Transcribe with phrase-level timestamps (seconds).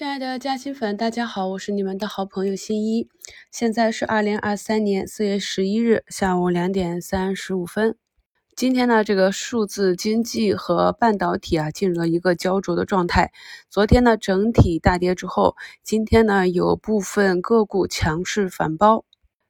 [0.00, 3.06] 亲爱的嘉兴粉，大家好，我是你们的好朋友新一。
[3.52, 7.98] 现在是二零二三年四月十一日下午两点三十五分。
[8.56, 13.30] 今天呢，这个数字经济和半导体啊进入了一个焦灼的状态。
[13.68, 19.04] 昨天呢，整体大跌之后，今天呢有部分个股强势反包。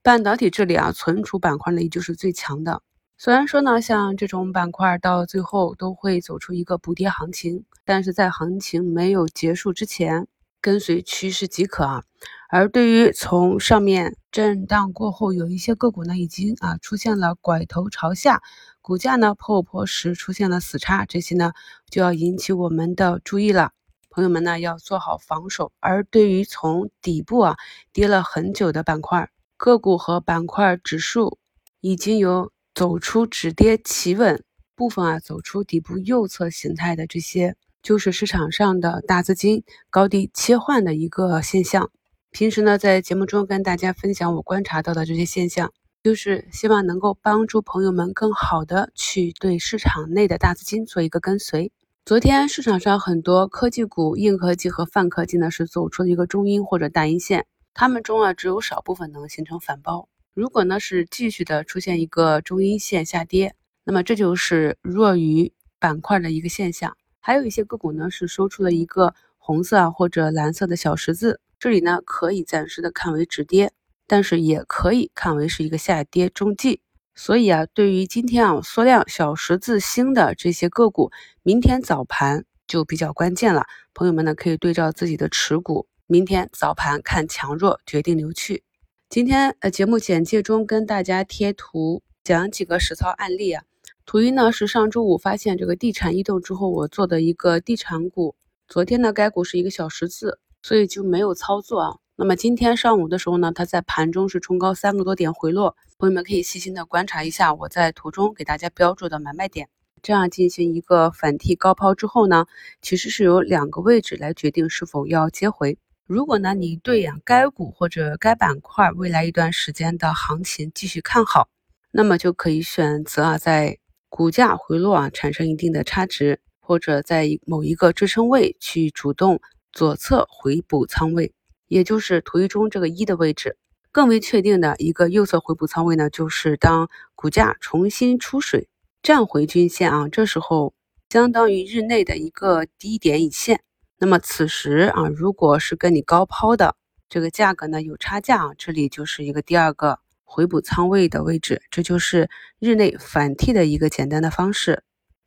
[0.00, 2.82] 半导体这里啊，存储板块呢依旧是最强的。
[3.18, 10.28] 虽然说呢，像这种板块到最后都会走出一个补跌行情，但是在行情没有结束之前，
[10.66, 12.02] 跟随趋势即可啊。
[12.48, 18.42] 而对于从上面震荡过后，有一些个股呢已经啊出现了拐头朝下，
[18.82, 21.52] 股价呢破破时出现了死叉，这些呢
[21.88, 23.70] 就要引起我们的注意了。
[24.10, 25.70] 朋友们呢要做好防守。
[25.78, 27.56] 而对于从底部啊
[27.92, 31.38] 跌了很久的板块，个股和板块指数
[31.80, 32.50] 已经有。
[32.76, 34.44] 走出止跌企稳
[34.74, 37.56] 部分啊，走出底部右侧形态的这些，
[37.86, 41.92] 就是市场上的大资金高低切换的一个现象。
[42.32, 51.70] 平时呢，在节目中跟大家分享我观察到的这些现象，就是希望能够帮助朋友们更好的去对市场内的大资金做一个跟随。
[52.04, 60.08] 昨天市场上很多科技股、硬科技和泛科技呢，是走出了一个中阴或者大阴线，它们中啊，只有少部分能形成反包。
[60.34, 66.96] 如果呢是继续的出现一个中阴线下跌，那么这就是弱于板块的一个现象。
[67.26, 73.72] 还有一些个股呢是收出了一个红色啊或者蓝色的小十字，这里呢可以暂时的看为止跌，
[74.06, 76.80] 但是也可以看为是一个下跌中继。
[77.16, 81.10] 所以啊，对于今天啊缩量小十字星的这些个股，
[81.42, 83.66] 明天早盘就比较关键了。
[83.92, 88.62] 朋友们呢可以对照自己的持股，明天早盘看强弱决定留去。
[89.08, 93.64] 今天呃节目简介中跟大家贴图讲几个实操案例啊。
[94.06, 98.36] 图一呢是上周五发现这个地产异动之后我做的一个地产股，
[98.68, 101.96] 昨天呢该股是一个小十字，所以就没有操作啊。
[102.14, 109.68] 那么今天上午的时候呢，它在盘中是冲高三个多点回落，朋友们可以细心的观察一下我在图中给大家标注的买卖点，
[110.02, 112.46] 这样进行一个反替高抛之后呢，
[112.80, 115.78] 其实是有两个位置来决定是否要接回。
[116.06, 121.48] 如果呢，你对呀该股或者该板块未来一段时间的行情继续看好，
[121.90, 123.76] 那么就可以选择啊，在
[124.16, 129.42] 股价回落啊产生一定的差值，或者在某一个支撑位去主动
[129.74, 131.34] 左侧回补仓位，
[131.68, 133.58] 也就是图一中这个一的位置。
[133.92, 138.70] 更为确定的一个右侧回补仓位呢，就是当股价重新出水
[139.02, 140.72] 站回均线啊，这时候
[141.10, 143.60] 相当于日内的一个低点一线。
[143.98, 146.74] 那么此时啊，如果是跟你高抛的
[147.10, 152.28] 这个价格呢有差价啊，这里就是一个第二个回补仓位的位置，这就是
[152.58, 154.82] 日内反替的一个简单的方式。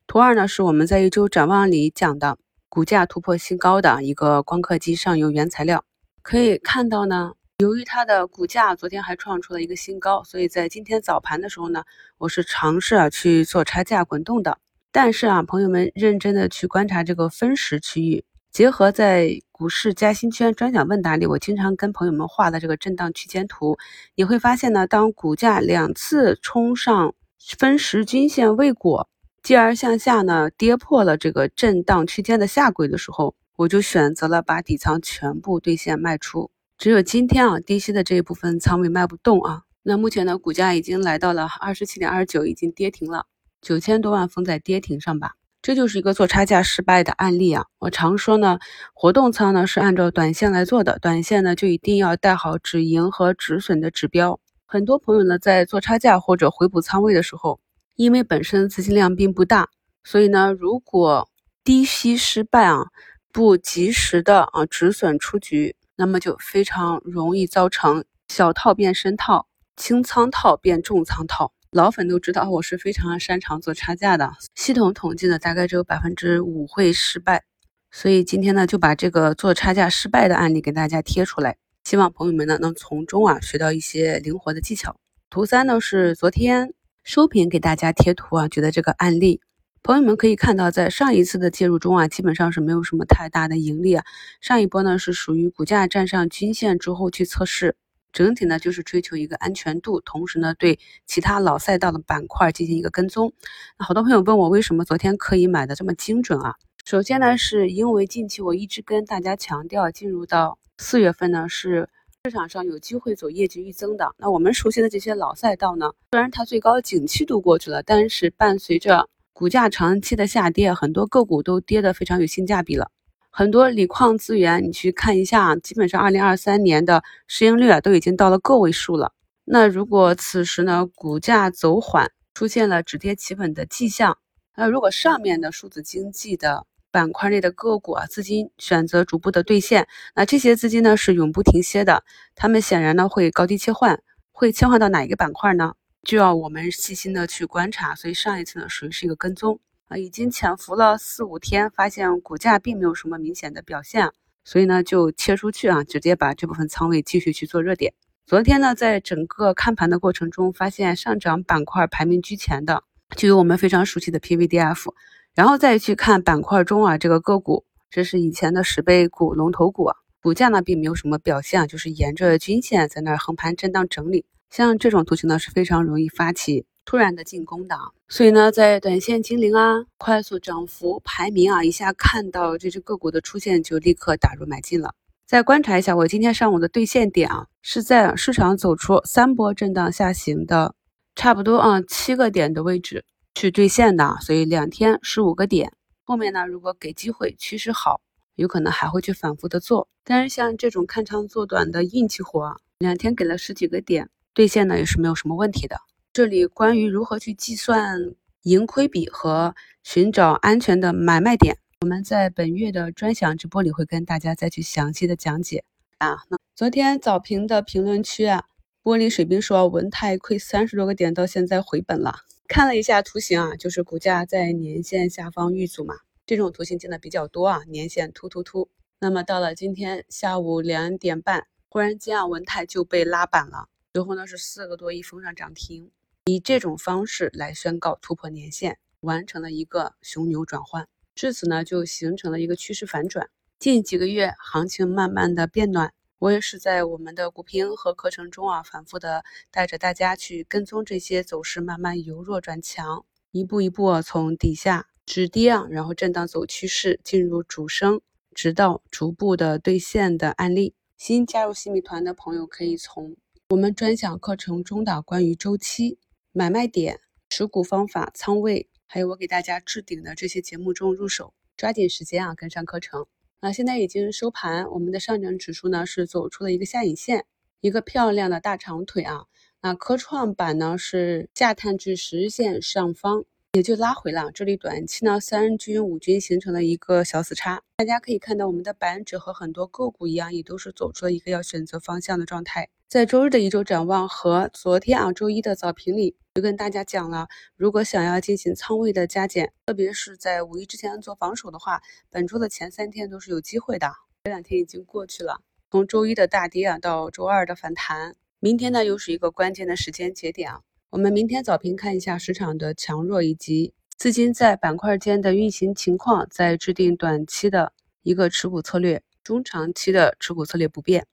[0.05, 2.37] 图二呢是我们在一周展望里讲的，
[2.67, 5.83] 股价突破新高的一个光刻机上游原材料，
[6.21, 11.83] 可以看到呢，由于它的股价昨天还创出了一个新高，所以在今天早盘的时候呢，
[12.17, 14.59] 我是尝试啊去做差价滚动的。
[14.91, 18.25] 但是啊，朋友们认真的去观察这个分时区域。
[18.51, 23.77] 结合在股市加薪圈专享问答里，我经常跟朋友们画的这个震荡区间图，
[24.15, 27.13] 你会发现呢，当股价两次冲上
[27.57, 29.07] 分时均线未果，
[29.43, 36.49] 继而向下呢跌破了这个震荡区间的下轨的时候，我就选择了把底仓全部兑现卖出。
[36.77, 39.61] 只有今天啊，低吸的这一部分仓位卖不动啊。
[39.83, 43.25] 那目前呢，股价已经来到了二十七点二九，已经跌停了，
[43.61, 45.33] 九千多万封在跌停上吧。
[45.61, 47.65] 这就是一个做差价失败的案例啊！
[47.79, 48.59] 我常说呢，
[48.93, 54.39] 活动仓呢是按照短线来做的，短线呢就一定要带好止盈和止损的指标。
[54.65, 57.59] 很多朋友呢在做差价或者回补仓位的时候，
[57.95, 59.67] 因为本身资金量并不大，
[60.05, 61.27] 所以呢，如果
[61.65, 62.85] 低吸失败啊，
[63.33, 71.51] 不及时的啊止损出局，那么就非常容易造成小套变深套，轻仓套变重仓套。
[71.71, 77.43] 老粉都知道我是非常擅长做差价的，系统统计呢大概只有百分之五会失败，
[77.91, 84.95] 所以今天呢就把这个做差价失败的案例给大家贴出来，希望朋友们呢能从中啊学到一些灵活的技巧。
[85.29, 86.73] 图三呢是昨天
[87.03, 89.39] 收评给大家贴图啊，觉得这个案例，
[89.83, 94.03] 朋友们可以看到在上一次的介入中啊，基本上是没有什么太大的盈利啊，
[94.41, 97.75] 上一波呢是属于股价站上均线之后去测试。
[98.11, 103.33] 整体呢就是追求一个安全度，同时呢对其他老赛道的板块进行一个跟踪。
[103.77, 106.55] 那好多朋友问我为什么昨天可以买的这么精准啊？
[106.85, 111.87] 首先呢是因为近期我一直跟大家强调，进入到四月份呢是
[112.25, 114.13] 市场上有机会走业绩预增的。
[114.17, 122.91] 那我们熟悉的这些老赛道呢，虽然它最高景气度过去了，但是伴随着股价长期的下跌，很多个股都跌得非常有性价比了。
[123.31, 129.13] 很多锂矿资源，你去看一下，基本上二零二三年的市盈率啊都已经到了个位数了。
[129.45, 134.17] 那如果此时呢股价走缓，出现了止跌企稳的迹象，
[134.55, 142.03] 那如果上面的数字经济的板块内的个股啊资金选择逐步的兑现，那这些资金呢是永不停歇的，
[142.35, 145.73] 他们显然呢会高低切换，会切换到哪一个板块呢？
[146.03, 147.93] 就要我们细心的去观察。
[147.93, 149.59] 所以上一次呢属于是一个跟踪
[149.89, 154.11] 啊，已经潜伏了四五天，发现股价并没有什么明显的表现，
[154.43, 157.91] 所以呢就切出去啊，直接把这部分仓位继续去做热点。
[158.27, 162.83] 昨天呢，在整个看盘的过程中，发现上涨板块排名居前的
[163.17, 164.93] 就有我们非常熟悉的 PVDF，
[165.33, 169.89] 然后再去看板块中啊这个个股，这是以前的十倍股龙头股，
[170.21, 174.27] 股价呢并没有什么表现，就是沿着均线在那儿横盘震荡整理。
[174.51, 177.77] 像这种图形呢是非常容易发起突然的进攻的，
[178.07, 184.95] 所以呢，在短线精灵啊快速涨幅排名啊一下看到这只个股的出现，就立刻打入买进了。
[185.27, 190.73] 再观察一下，我今天上午的兑现点啊，是在市场走出三波震荡下行的
[191.13, 193.05] 差不多啊七个点的位置
[193.35, 195.71] 去兑现的，所以两天十五个点。
[196.05, 198.01] 后面呢，如果给机会，趋势好，
[198.33, 199.87] 有可能还会去反复的做。
[200.03, 205.77] 但是像这种看长做短的运气活，两天给了十几个点兑现呢，也是没有什么问题的。
[206.11, 211.59] 这里关于如何去计算盈亏比和寻找安全的买卖点。
[211.81, 215.63] 我们在本月的专享直播里会跟大家再去详细的讲解
[215.99, 216.17] 啊。
[216.29, 218.45] 那昨天早评的评论区啊，
[218.83, 222.21] 玻璃水兵说文泰亏三十多个点，到现在回本了。
[222.47, 225.93] 看了一下图形啊，就是股价在年线下方遇阻嘛，
[226.25, 228.67] 这种图形见的比较多啊，年线突突突。
[228.99, 235.91] 那么到了今天下午两点半，忽然间啊，文泰就被拉板了，最后呢是四个多亿封上涨停，
[236.29, 240.87] 以这种方式来宣告突破年线，完成了一个熊牛转换。
[241.15, 243.29] 至此呢，就形成了一个趋势反转。
[243.57, 257.99] 近几个月行情慢慢的变暖，我也是在我们的股评和课程中啊，反复的带着大家去跟踪这些走势，慢慢由弱转强，一步一步从底下止跌啊，然后震荡走趋势，进入主升，
[258.33, 260.73] 直到逐步的兑现的案例。
[260.97, 263.17] 新加入新米团的朋友，可以从
[263.49, 265.97] 我们专享课程中的关于周期、
[266.31, 268.69] 买卖点、持股方法、仓位。
[268.85, 273.07] 还有我给大家置顶的这些节目中入手，抓紧时间啊，跟上课程。
[273.41, 277.25] 那现在已经收盘，我们的上证指数呢是走出了一个下影线，
[277.61, 279.25] 一个漂亮的大长腿啊。
[279.61, 283.25] 那科创板呢是下探至十日线上方。
[283.53, 292.69] 也就拉回了，这里短期呢三均五均形成了一个小死叉，大家可以看到我们的板指和很多个股一样，也都是走出了一个要选择方向的状态。
[292.89, 303.91] 在周日的一周展望和昨天啊周一的早评里，就跟大家讲了，如果想要进行仓位的加减，特别是在五一之前做防守的话，本周的前三天都是有机会的。
[304.23, 310.61] 这两天已经过去了，从周一的大跌啊到周二的反弹，明天呢又是一个关键的时间节点啊。
[310.89, 317.71] 我们明天早评看一下市场的强弱以及资金在板块间的运行情况，再制定短期的
[318.01, 321.05] 一个持股策略，中长期的持股策略不变。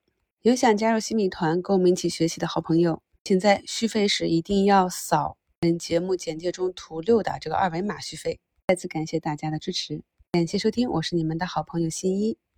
[0.46, 8.38] 有想加入新米团跟我们一起学习的好朋友，请在续费时一定要扫本节目简介中图六的这个二维码续费。
[8.68, 12.38] 再次感谢大家的支持，感谢收听，我是你们的好朋友新一。